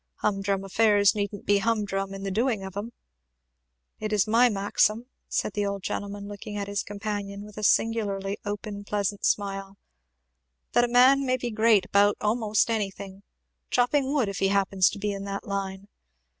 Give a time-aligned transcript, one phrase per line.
[0.15, 2.91] Hum drum affairs needn't be hum drum in the doing of 'em.
[3.99, 8.39] It is my maxim," said the old gentleman looking at his companion with a singularly
[8.43, 9.77] open pleasant smile,
[10.71, 13.21] "that a man may be great about a'most anything
[13.69, 15.87] chopping wood, if he happens to be in that line.